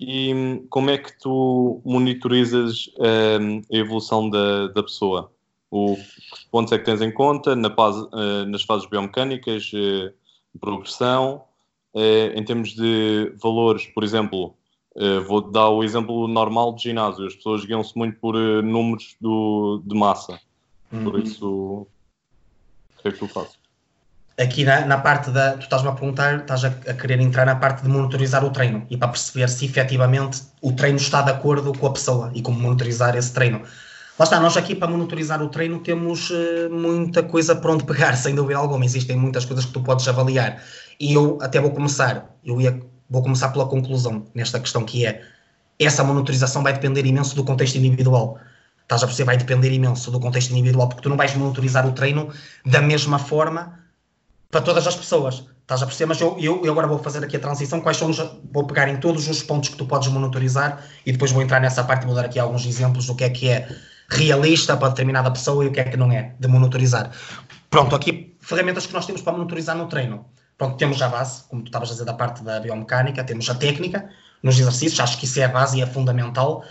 [0.00, 5.30] e como é que tu monitorizas um, a evolução da, da pessoa?
[5.76, 10.14] O, que pontos é que tens em conta na fase, uh, nas fases biomecânicas, uh,
[10.60, 11.42] progressão,
[11.92, 14.54] uh, em termos de valores, por exemplo,
[15.26, 19.98] vou dar o exemplo normal de ginásio, as pessoas guiam-se muito por números do, de
[19.98, 20.38] massa,
[20.92, 21.02] uhum.
[21.02, 23.58] por isso, o que é que tu fazes?
[24.38, 25.54] aqui na, na, parte da.
[25.54, 28.86] Tu estás-me a perguntar, estás a, a, querer entrar na parte de monitorizar o treino
[28.88, 32.60] e para perceber se efetivamente o treino está de acordo com a pessoa e como
[32.60, 33.62] monitorizar esse treino.
[34.16, 38.14] Lá está, nós aqui para monitorizar o treino temos uh, muita coisa para onde pegar,
[38.16, 38.84] sem dúvida alguma.
[38.84, 40.62] Existem muitas coisas que tu podes avaliar.
[41.00, 45.22] E eu até vou começar, eu ia, vou começar pela conclusão nesta questão que é
[45.80, 48.38] essa monitorização vai depender imenso do contexto individual.
[48.82, 49.26] Estás a perceber?
[49.26, 52.32] Vai depender imenso do contexto individual, porque tu não vais monitorizar o treino
[52.64, 53.80] da mesma forma
[54.50, 55.44] para todas as pessoas.
[55.62, 56.10] Estás a perceber?
[56.10, 57.80] Mas eu, eu, eu, agora vou fazer aqui a transição.
[57.80, 58.18] Quais são os,
[58.52, 61.82] Vou pegar em todos os pontos que tu podes monitorizar e depois vou entrar nessa
[61.82, 63.68] parte e vou dar aqui alguns exemplos do que é que é
[64.08, 67.10] realista para determinada pessoa e o que é que não é de monitorizar.
[67.70, 70.26] Pronto, aqui ferramentas que nós temos para monitorizar no treino.
[70.56, 73.54] Pronto, temos a base, como tu estavas a dizer, da parte da biomecânica, temos a
[73.54, 74.08] técnica
[74.42, 76.64] nos exercícios, acho que isso é a base e é fundamental.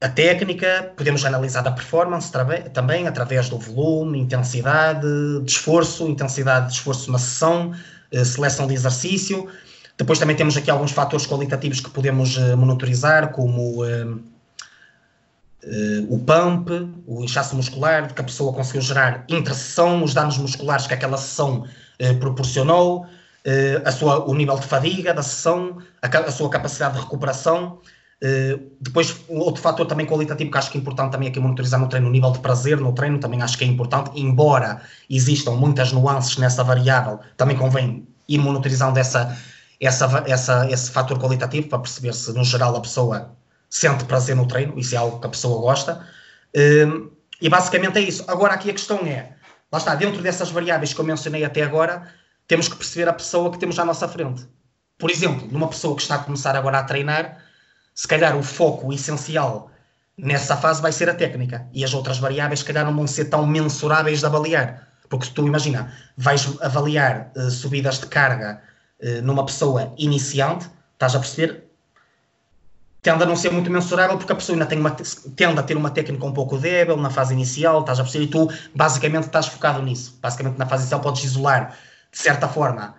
[0.00, 2.30] A técnica, podemos analisar a performance
[2.72, 5.06] também através do volume, intensidade
[5.42, 7.74] de esforço, intensidade de esforço na sessão,
[8.12, 9.48] eh, seleção de exercício.
[9.96, 14.06] Depois também temos aqui alguns fatores qualitativos que podemos eh, monitorizar, como eh,
[16.08, 16.70] o pump,
[17.06, 21.64] o inchaço muscular, que a pessoa conseguiu gerar interseção, os danos musculares que aquela sessão
[22.20, 23.06] proporcionou,
[23.84, 27.80] a sua, o nível de fadiga da sessão, a, a sua capacidade de recuperação.
[28.24, 31.88] Uh, depois, outro fator também qualitativo que acho que é importante também aqui monitorizar no
[31.88, 35.92] treino, o nível de prazer no treino também acho que é importante, embora existam muitas
[35.92, 39.36] nuances nessa variável, também convém ir monitorizando essa,
[39.78, 43.36] essa, essa, esse fator qualitativo para perceber se no geral a pessoa
[43.74, 46.06] sente prazer no treino, isso é algo que a pessoa gosta.
[46.54, 47.10] Uh,
[47.40, 48.24] e basicamente é isso.
[48.28, 49.34] Agora aqui a questão é,
[49.70, 52.08] lá está, dentro dessas variáveis que eu mencionei até agora,
[52.46, 54.46] temos que perceber a pessoa que temos à nossa frente.
[54.96, 57.42] Por exemplo, numa pessoa que está a começar agora a treinar,
[57.92, 59.68] se calhar o foco essencial
[60.16, 63.24] nessa fase vai ser a técnica e as outras variáveis, se calhar, não vão ser
[63.24, 64.86] tão mensuráveis de avaliar.
[65.08, 68.62] Porque tu imagina, vais avaliar uh, subidas de carga
[69.00, 71.63] uh, numa pessoa iniciante, estás a perceber?
[73.04, 74.90] Tende a não ser muito mensurável porque a pessoa ainda tem uma,
[75.36, 78.24] tende a ter uma técnica um pouco débil na fase inicial, estás a perceber?
[78.24, 80.18] E tu basicamente estás focado nisso.
[80.22, 81.76] Basicamente na fase inicial podes isolar,
[82.10, 82.94] de certa forma,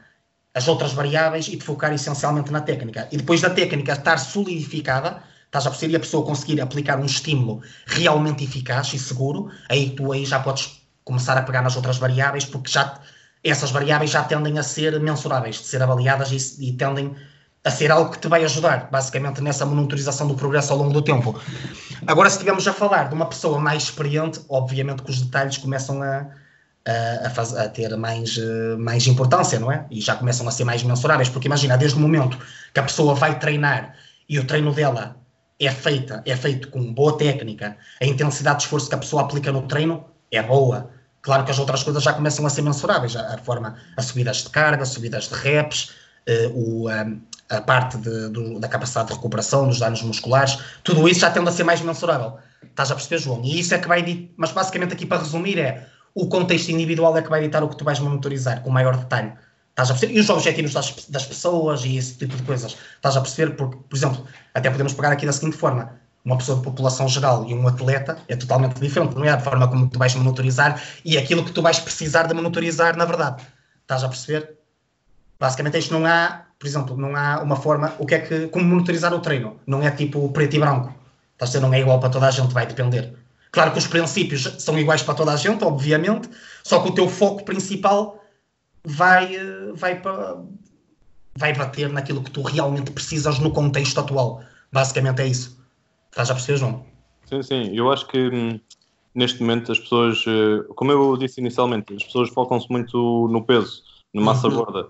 [0.54, 3.08] as outras variáveis e te focar essencialmente na técnica.
[3.12, 7.06] E depois da técnica estar solidificada, estás a perceber, e a pessoa conseguir aplicar um
[7.06, 11.98] estímulo realmente eficaz e seguro, aí tu aí já podes começar a pegar nas outras
[11.98, 13.00] variáveis, porque já
[13.44, 17.16] essas variáveis já tendem a ser mensuráveis, de ser avaliadas e, e tendem
[17.66, 21.02] a ser algo que te vai ajudar, basicamente, nessa monitorização do progresso ao longo do
[21.02, 21.38] tempo.
[22.06, 26.00] Agora, se estivermos a falar de uma pessoa mais experiente, obviamente que os detalhes começam
[26.04, 26.28] a,
[27.26, 29.84] a, faz, a, ter mais, uh, mais importância, não é?
[29.90, 32.38] E já começam a ser mais mensuráveis, porque imagina, desde o momento
[32.72, 33.96] que a pessoa vai treinar
[34.30, 35.16] e o treino dela
[35.60, 39.52] é feita, é feito com boa técnica, a intensidade de esforço que a pessoa aplica
[39.52, 40.92] no treino é boa.
[41.24, 44.44] Claro que as outras coisas já começam a ser mensuráveis, a, a forma, as subidas
[44.44, 46.05] de carga, subidas de reps,
[46.54, 51.20] o, um, a parte de, do, da capacidade de recuperação, dos danos musculares, tudo isso
[51.22, 52.38] já tende a ser mais mensurável.
[52.64, 53.42] Estás a perceber, João?
[53.44, 54.30] E isso é que vai.
[54.36, 57.76] Mas basicamente aqui para resumir é o contexto individual é que vai ditar o que
[57.76, 59.34] tu vais monitorizar com maior detalhe.
[59.70, 60.14] Estás a perceber?
[60.14, 62.78] E os objetivos das, das pessoas e esse tipo de coisas.
[62.96, 63.56] Estás a perceber?
[63.56, 65.92] Porque, por exemplo, até podemos pegar aqui da seguinte forma:
[66.24, 69.30] uma pessoa de população geral e um atleta é totalmente diferente, não é?
[69.30, 73.04] A forma como tu vais monitorizar e aquilo que tu vais precisar de monitorizar, na
[73.04, 73.44] verdade.
[73.82, 74.58] Estás a perceber?
[75.40, 77.94] Basicamente, isto não há, por exemplo, não há uma forma.
[78.00, 78.48] O que é que.
[78.48, 79.60] Como monitorizar o treino?
[79.68, 80.94] Não é tipo preto e branco.
[81.34, 83.14] Estás a dizer, não é igual para toda a gente, vai depender.
[83.52, 86.30] Claro que os princípios são iguais para toda a gente, obviamente,
[86.62, 88.22] só que o teu foco principal
[88.84, 90.38] vai, eh, vai, para,
[91.38, 94.42] vai bater naquilo que tu realmente precisas no contexto atual.
[94.72, 95.58] Basicamente é isso.
[96.10, 96.86] Estás a perceber, João?
[97.26, 97.76] Sim, sim.
[97.76, 98.60] Eu acho que hum,
[99.14, 103.84] neste momento as pessoas, eh, como eu disse inicialmente, as pessoas focam-se muito no peso,
[104.14, 104.56] na massa uhum.
[104.56, 104.88] gorda.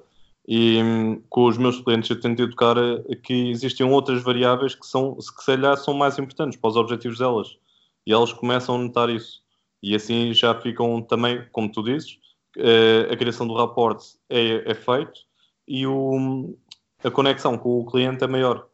[0.48, 2.76] E hum, com os meus clientes eu tento educar
[3.24, 7.18] que existem outras variáveis que, são, que se calhar são mais importantes para os objetivos
[7.18, 7.58] delas
[8.06, 9.42] e eles começam a notar isso.
[9.82, 12.18] E assim já ficam também, como tu dizes,
[12.58, 15.22] eh, a criação do raporte é, é feito
[15.68, 16.58] e o,
[17.04, 18.68] a conexão com o cliente é maior.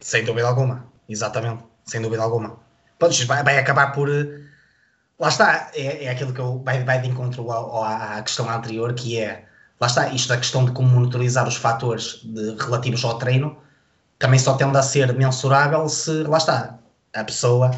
[0.00, 2.58] Sem dúvida alguma, exatamente, sem dúvida alguma.
[2.98, 4.08] Pois, vai, vai acabar por.
[4.08, 4.40] Eh,
[5.18, 9.18] lá está, é, é aquilo que eu, vai, vai de encontro à questão anterior, que
[9.18, 9.46] é.
[9.80, 13.56] Lá está, isto da questão de como monitorizar os fatores de, relativos ao treino
[14.18, 16.78] também só tende a ser mensurável se, lá está,
[17.14, 17.70] a pessoa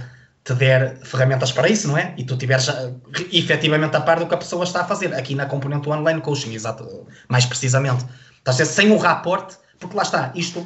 [0.45, 2.15] te der ferramentas para isso, não é?
[2.17, 2.97] E tu tiveres uh,
[3.33, 6.55] efetivamente a par do que a pessoa está a fazer, aqui na componente online coaching,
[6.55, 8.05] exato, mais precisamente.
[8.39, 10.61] Estás a sem o raporte, porque lá está, isto.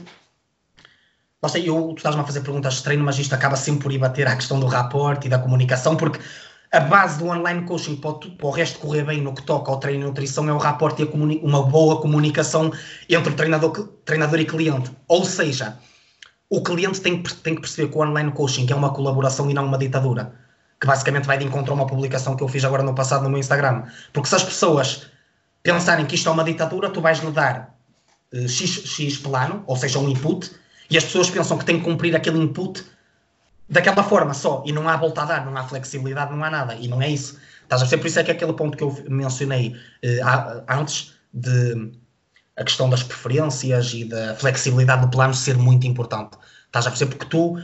[1.42, 3.92] Lá está, eu, tu estás-me a fazer perguntas de treino, mas isto acaba sempre por
[3.92, 6.20] ir bater à questão do raporte e da comunicação, porque
[6.72, 9.70] a base do online coaching para o, para o resto correr bem no que toca
[9.70, 12.72] ao treino e nutrição é o raporte e uma boa comunicação
[13.08, 14.90] entre treinador, treinador e cliente.
[15.06, 15.76] Ou seja,
[16.48, 19.66] o cliente tem, tem que perceber que o online coaching é uma colaboração e não
[19.66, 20.34] uma ditadura.
[20.80, 23.28] Que basicamente vai de encontro a uma publicação que eu fiz agora no passado no
[23.28, 23.84] meu Instagram.
[24.10, 25.06] Porque se as pessoas
[25.62, 27.76] pensarem que isto é uma ditadura, tu vais lhe dar
[28.32, 30.50] uh, X, X plano, ou seja, um input,
[30.90, 32.82] e as pessoas pensam que têm que cumprir aquele input
[33.68, 36.74] daquela forma só, e não há volta a dar, não há flexibilidade, não há nada,
[36.74, 37.38] e não é isso.
[37.62, 41.92] Estás a ser por isso é que aquele ponto que eu mencionei uh, antes de
[42.56, 46.36] a questão das preferências e da flexibilidade do plano ser muito importante.
[46.66, 47.16] Estás a perceber?
[47.16, 47.54] Porque tu,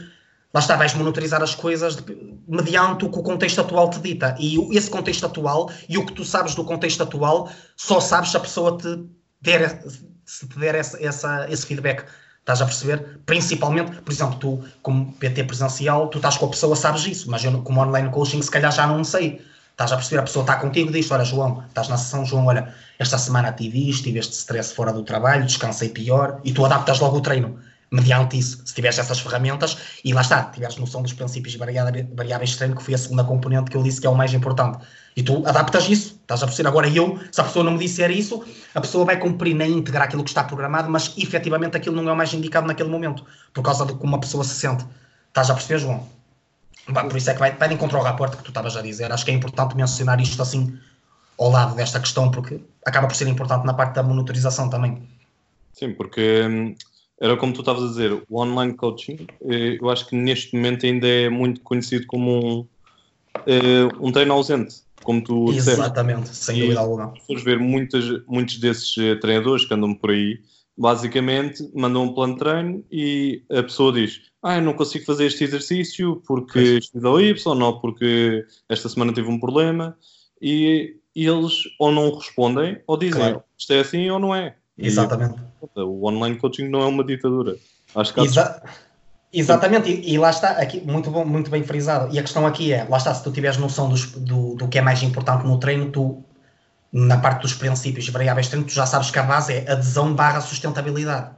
[0.53, 2.03] lá está, vais monitorizar as coisas de,
[2.47, 4.35] mediante o que o contexto atual te dita.
[4.39, 8.37] E esse contexto atual e o que tu sabes do contexto atual, só sabes se
[8.37, 9.05] a pessoa te
[9.41, 9.83] der,
[10.25, 12.05] se te der essa, essa, esse feedback.
[12.39, 13.19] Estás a perceber?
[13.25, 17.43] Principalmente, por exemplo, tu, como PT presencial, tu estás com a pessoa, sabes isso, mas
[17.43, 19.41] eu, como online coaching, se calhar já não sei.
[19.71, 20.19] Estás a perceber?
[20.19, 23.89] A pessoa está contigo diz: Olha, João, estás na sessão, João, olha, esta semana tive
[23.89, 27.59] isto, tive este stress fora do trabalho, descansei pior, e tu adaptas logo o treino
[27.91, 28.61] mediante isso.
[28.65, 32.83] Se tiveres essas ferramentas, e lá está, tiveres noção dos princípios variáveis de treino, que
[32.83, 34.79] foi a segunda componente que eu disse que é o mais importante.
[35.15, 36.69] E tu adaptas isso, estás a perceber?
[36.69, 40.03] Agora eu, se a pessoa não me disser isso, a pessoa vai cumprir nem integrar
[40.03, 43.63] aquilo que está programado, mas efetivamente aquilo não é o mais indicado naquele momento, por
[43.63, 44.85] causa de como a pessoa se sente.
[45.27, 46.07] Estás a perceber, João?
[46.85, 49.11] Por isso é que vai, vai de encontro ao raporte que tu estavas a dizer.
[49.11, 50.79] Acho que é importante mencionar isto assim
[51.37, 55.01] ao lado desta questão, porque acaba por ser importante na parte da monitorização também.
[55.73, 56.75] Sim, porque hum,
[57.19, 60.85] era como tu estavas a dizer, o online coaching, eh, eu acho que neste momento
[60.85, 62.67] ainda é muito conhecido como um,
[63.45, 66.45] eh, um treino ausente, como tu Exatamente, disseste.
[66.45, 67.13] sem dúvida alguma.
[67.15, 70.39] Se fores ver muitas, muitos desses eh, treinadores que andam por aí,
[70.77, 75.25] basicamente mandam um plano de treino e a pessoa diz ah, eu não consigo fazer
[75.25, 79.97] este exercício porque X ou Y, ou porque esta semana tive um problema
[80.41, 83.43] e, e eles ou não respondem ou dizem claro.
[83.57, 84.55] isto é assim ou não é.
[84.87, 85.35] Exatamente.
[85.75, 87.55] E, o online coaching não é uma ditadura.
[87.95, 88.61] Acho que Exa
[89.31, 92.11] Exatamente, e, e, lá está, aqui, muito, bom, muito bem frisado.
[92.11, 94.79] E a questão aqui é, lá está, se tu tiveres noção dos, do, do que
[94.79, 96.23] é mais importante no treino, tu,
[96.91, 99.71] na parte dos princípios e variáveis de treino, tu já sabes que a base é
[99.71, 101.29] adesão barra sustentabilidade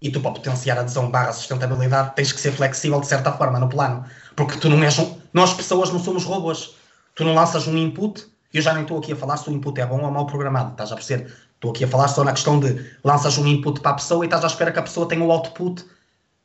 [0.00, 3.68] e tu para potenciar adesão barra sustentabilidade tens que ser flexível de certa forma no
[3.68, 4.04] plano,
[4.36, 6.74] porque tu não és um, nós pessoas não somos robôs,
[7.14, 9.52] tu não lanças um input, e eu já nem estou aqui a falar se o
[9.52, 11.32] input é bom ou mal programado, estás a perceber?
[11.62, 14.26] Estou aqui a falar só na questão de lanças um input para a pessoa e
[14.26, 15.84] estás à espera que a pessoa tenha o output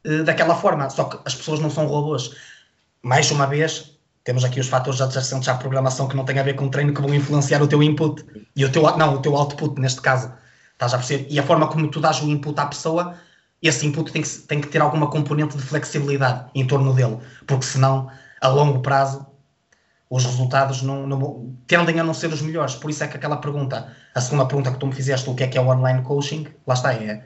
[0.05, 2.35] uh, daquela forma, só que as pessoas não são robôs.
[3.01, 6.53] Mais uma vez, temos aqui os fatores adjacentes à programação que não têm a ver
[6.53, 8.23] com o treino que vão influenciar o teu input
[8.55, 10.31] e o teu, não, o teu output neste caso.
[10.73, 11.25] Estás a perceber?
[11.31, 13.17] E a forma como tu dás o input à pessoa
[13.59, 17.65] esse input tem que, tem que ter alguma componente de flexibilidade em torno dele, porque
[17.65, 18.07] senão,
[18.39, 19.25] a longo prazo,
[20.09, 22.75] os resultados não, não, tendem a não ser os melhores.
[22.75, 25.43] Por isso é que aquela pergunta, a segunda pergunta que tu me fizeste, o que
[25.43, 27.23] é que é o online coaching, lá está, é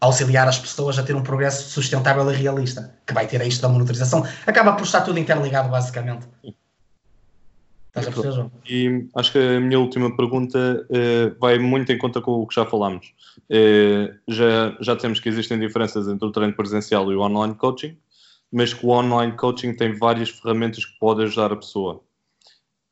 [0.00, 3.60] auxiliar as pessoas a ter um progresso sustentável e realista, que vai ter a isto
[3.60, 4.26] da monitorização.
[4.46, 6.26] Acaba por estar tudo interligado, basicamente.
[7.88, 8.52] Estás a perceber, João?
[8.68, 12.54] E acho que a minha última pergunta uh, vai muito em conta com o que
[12.54, 13.12] já falámos.
[13.50, 17.96] Uh, já, já temos que existem diferenças entre o treino presencial e o online coaching,
[18.50, 22.00] mas que o online coaching tem várias ferramentas que podem ajudar a pessoa.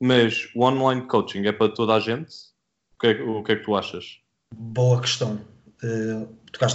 [0.00, 2.34] Mas o online coaching é para toda a gente?
[2.96, 4.18] O que é, o que, é que tu achas?
[4.54, 5.40] Boa questão.
[5.82, 6.28] Uh,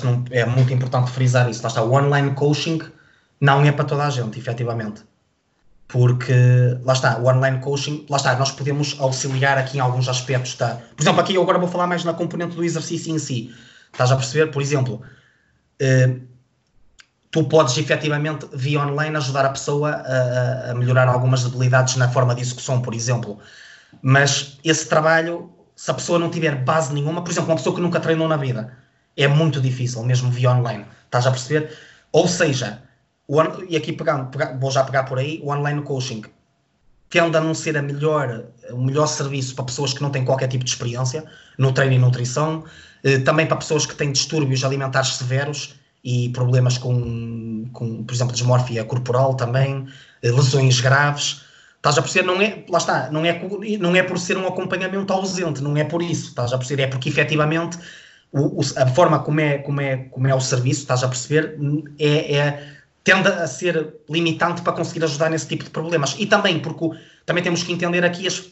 [0.04, 1.62] num, é muito importante frisar isso.
[1.64, 2.82] Lá está, o online coaching
[3.40, 5.04] não é para toda a gente, efetivamente
[5.94, 6.34] porque
[6.84, 10.56] lá está, o online coaching, lá está, nós podemos auxiliar aqui em alguns aspectos.
[10.56, 10.82] Tá?
[10.96, 13.54] Por exemplo, aqui eu agora vou falar mais na componente do exercício em si.
[13.92, 14.52] Estás a perceber?
[14.52, 15.04] Por exemplo,
[15.80, 16.16] eh,
[17.34, 22.36] tu podes efetivamente, via online, ajudar a pessoa a, a, melhorar algumas debilidades na forma
[22.36, 23.40] de execução, por exemplo.
[24.04, 27.82] Mas esse trabalho, se a pessoa não tiver base nenhuma, por exemplo, uma pessoa que
[27.82, 28.78] nunca treinou na vida,
[29.18, 30.86] é muito difícil, mesmo via online.
[31.06, 31.76] Estás a perceber?
[32.12, 32.84] Ou seja,
[33.68, 36.22] e aqui pegando, vou já pegar por aí, o online coaching
[37.10, 40.48] tende a não ser a melhor, o melhor serviço para pessoas que não têm qualquer
[40.50, 41.26] tipo de experiência
[41.58, 42.64] no treino e nutrição,
[43.04, 48.34] eh, também para pessoas que têm distúrbios alimentares severos e problemas com, com por exemplo,
[48.34, 49.88] desmorfia corporal também,
[50.22, 51.44] eh, lesões graves.
[51.78, 52.26] Estás a perceber?
[52.26, 55.84] Não é, lá está, não é, não é por ser um acompanhamento ausente, não é
[55.84, 56.84] por isso, estás a perceber?
[56.84, 57.78] É porque efetivamente
[58.32, 61.58] o, a forma como é, como, é, como é o serviço, estás a perceber,
[62.00, 66.16] é, é tende a ser limitante para conseguir ajudar nesse tipo de problemas.
[66.18, 68.50] E também porque também temos que entender aqui as,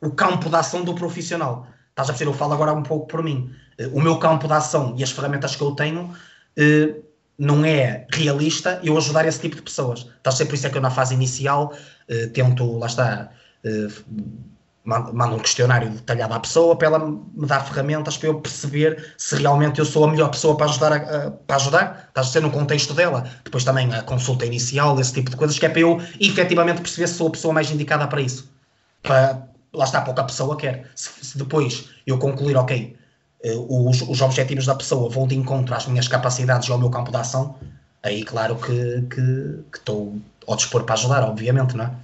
[0.00, 1.66] o campo de ação do profissional.
[1.90, 2.30] Estás a perceber?
[2.30, 3.50] Eu falo agora um pouco por mim.
[3.78, 6.14] Eh, o meu campo de ação e as ferramentas que eu tenho
[6.56, 6.94] eh,
[7.38, 10.06] não é realista eu ajudar esse tipo de pessoas.
[10.16, 11.72] Estás ser por isso é que eu na fase inicial
[12.08, 13.30] eh, tento, lá está,
[14.84, 19.34] mando um questionário detalhado à pessoa para ela me dar ferramentas para eu perceber se
[19.36, 22.42] realmente eu sou a melhor pessoa para ajudar, a, a, para ajudar, estás a ser
[22.42, 23.24] no contexto dela.
[23.44, 27.06] Depois também a consulta inicial, esse tipo de coisas, que é para eu efetivamente perceber
[27.06, 28.50] se sou a pessoa mais indicada para isso.
[29.02, 30.90] Para, lá está, para o que a pessoa quer.
[30.94, 33.03] Se, se depois eu concluir, ok, uh,
[33.52, 37.10] os, os objetivos da pessoa vão de encontro às minhas capacidades e ao meu campo
[37.10, 37.56] de ação,
[38.02, 41.94] aí claro que, que, que estou ao dispor para ajudar, obviamente, não é?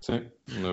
[0.00, 0.22] Sim.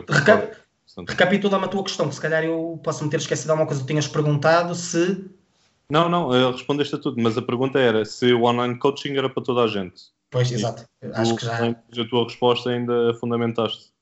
[0.05, 0.64] Portanto...
[1.07, 3.82] Recapitula-me a tua questão, que se calhar eu posso me ter esquecido de alguma coisa
[3.82, 5.26] que tinhas perguntado, se...
[5.89, 9.28] Não, não, eh, respondeste a tudo, mas a pergunta era se o online coaching era
[9.28, 10.03] para toda a gente.
[10.30, 10.86] Pois, exato.
[11.14, 11.70] Acho que já...
[11.70, 13.92] A tua resposta ainda fundamentaste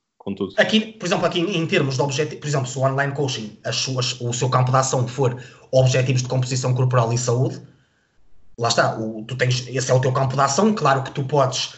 [0.57, 3.75] Aqui, por exemplo, aqui em termos de objetivo, por exemplo, se o online coaching, as
[3.75, 5.41] suas, o seu campo de ação for
[5.71, 7.61] objetivos de composição corporal e saúde,
[8.57, 11.23] lá está, o, tu tens, esse é o teu campo de ação, claro que tu
[11.23, 11.73] podes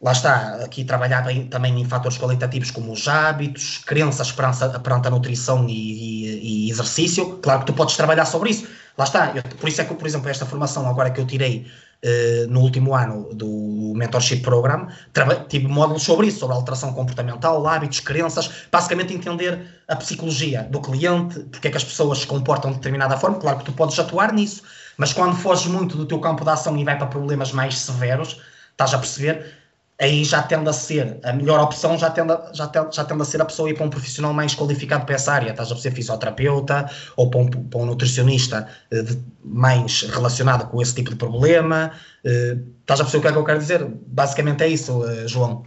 [0.00, 5.08] lá está, aqui trabalhar bem, também em fatores qualitativos como os hábitos, crenças perante, perante
[5.08, 7.38] a nutrição e, e, e, exercício.
[7.38, 8.68] Claro que tu podes trabalhar sobre isso.
[8.96, 11.66] Lá está, eu, por isso é que, por exemplo, esta formação agora que eu tirei
[12.48, 14.86] no último ano do Mentorship Program,
[15.48, 21.40] tive módulos sobre isso, sobre alteração comportamental, hábitos, crenças, basicamente entender a psicologia do cliente,
[21.50, 23.38] porque é que as pessoas se comportam de determinada forma.
[23.38, 24.62] Claro que tu podes atuar nisso,
[24.96, 28.40] mas quando foges muito do teu campo de ação e vai para problemas mais severos,
[28.70, 29.54] estás a perceber,
[30.00, 33.22] aí já tende a ser, a melhor opção já tende a, já tende, já tende
[33.22, 35.76] a ser a pessoa ir para um profissional mais qualificado para essa área, estás a
[35.76, 41.10] ser fisioterapeuta ou para um, para um nutricionista eh, de, mais relacionado com esse tipo
[41.10, 41.92] de problema,
[42.24, 43.84] eh, estás a perceber o que é que eu quero dizer?
[44.06, 45.64] Basicamente é isso, eh, João.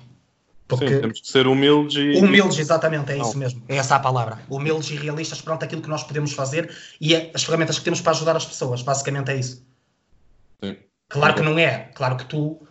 [0.66, 2.24] Porque Sim, temos que ser humildes e...
[2.24, 3.28] Humildes, exatamente, é Não.
[3.28, 4.40] isso mesmo, é essa a palavra.
[4.50, 8.14] Humildes e realistas perante aquilo que nós podemos fazer e as ferramentas que temos para
[8.14, 9.66] ajudar as pessoas, basicamente é isso.
[10.64, 10.78] Sim.
[11.10, 12.66] Claro que não é, claro que tu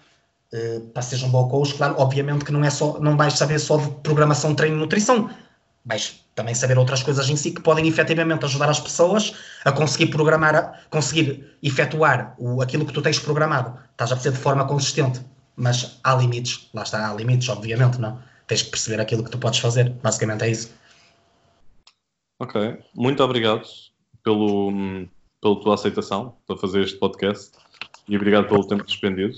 [0.52, 3.58] uh, para seja um bom coach, claro, obviamente que não é só, não vais saber
[3.58, 5.30] só de programação, treino e nutrição,
[5.84, 9.34] vais também saber outras coisas em si que podem efetivamente ajudar as pessoas
[9.64, 13.78] a conseguir programar, a conseguir efetuar o, aquilo que tu tens programado.
[13.92, 15.20] Estás a fazer de forma consistente,
[15.56, 18.18] mas há limites, lá está, há limites, obviamente, não?
[18.46, 20.72] Tens que perceber aquilo que tu podes fazer, basicamente é isso.
[22.40, 23.66] Ok, muito obrigado
[24.24, 24.72] pelo,
[25.40, 27.52] pela tua aceitação para fazer este podcast
[28.08, 29.34] e obrigado pelo tempo despendido.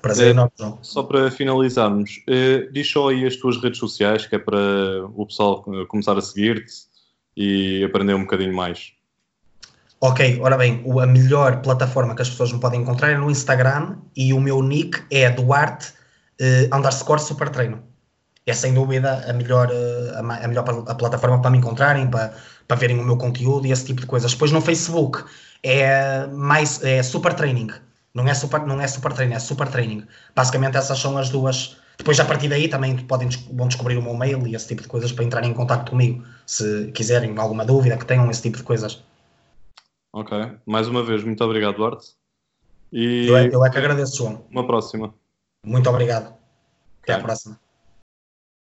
[0.00, 0.78] Prazer é, enorme, João.
[0.82, 4.58] Só para finalizarmos, eh, diz só aí as tuas redes sociais, que é para
[5.14, 6.72] o pessoal eh, começar a seguir-te
[7.36, 8.92] e aprender um bocadinho mais.
[10.00, 13.98] Ok, ora bem, a melhor plataforma que as pessoas me podem encontrar é no Instagram
[14.16, 15.92] e o meu nick é Duarte
[16.40, 17.80] uh, underscore supertreino.
[18.44, 22.34] É sem dúvida a melhor, uh, a, melhor a plataforma para me encontrarem, para,
[22.66, 24.32] para verem o meu conteúdo e esse tipo de coisas.
[24.32, 25.22] Depois no Facebook
[25.62, 27.70] é mais é super training.
[28.14, 30.06] Não é super, não é super training, é super training.
[30.34, 31.76] Basicamente essas são as duas.
[31.96, 34.88] Depois a partir daí também podem vão descobrir o meu mail e esse tipo de
[34.88, 38.62] coisas para entrarem em contato comigo, se quiserem alguma dúvida, que tenham esse tipo de
[38.64, 39.02] coisas.
[40.12, 40.58] Ok.
[40.66, 42.14] Mais uma vez, muito obrigado, Duarte.
[42.92, 43.26] E...
[43.28, 44.44] Eu, é, eu é que agradeço, João.
[44.50, 45.14] Uma próxima.
[45.64, 46.34] Muito obrigado.
[47.02, 47.14] Até okay.
[47.14, 47.58] à próxima.